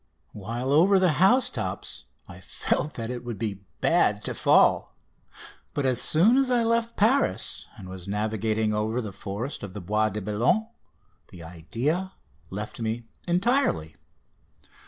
While 0.33 0.71
over 0.71 0.97
the 0.97 1.19
house 1.21 1.51
tops 1.51 2.05
I 2.27 2.39
felt 2.39 2.93
that 2.95 3.11
it 3.11 3.23
would 3.23 3.37
be 3.37 3.61
bad 3.81 4.23
to 4.23 4.33
fall, 4.33 4.95
but 5.75 5.85
as 5.85 6.01
soon 6.01 6.37
as 6.37 6.49
I 6.49 6.63
left 6.63 6.97
Paris 6.97 7.67
and 7.77 7.87
was 7.87 8.07
navigating 8.07 8.73
over 8.73 8.99
the 8.99 9.13
forest 9.13 9.61
of 9.61 9.73
the 9.73 9.79
Bois 9.79 10.09
de 10.09 10.19
Boulogne 10.19 10.67
the 11.27 11.43
idea 11.43 12.13
left 12.49 12.79
me 12.81 13.05
entirely. 13.27 13.95